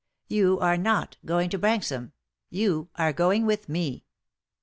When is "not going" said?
0.77-1.51